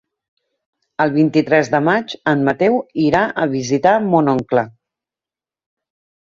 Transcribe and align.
El 1.03 1.11
vint-i-tres 1.17 1.69
de 1.73 1.81
maig 1.87 2.15
en 2.31 2.41
Mateu 2.47 2.79
irà 3.05 3.21
a 3.45 3.47
visitar 3.53 3.93
mon 4.15 4.33
oncle. 4.35 4.65